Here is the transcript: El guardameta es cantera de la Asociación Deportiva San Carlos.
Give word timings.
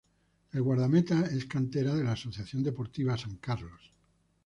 El 0.51 0.63
guardameta 0.63 1.27
es 1.27 1.45
cantera 1.45 1.93
de 1.93 2.03
la 2.03 2.13
Asociación 2.13 2.63
Deportiva 2.63 3.15
San 3.19 3.35
Carlos. 3.37 3.93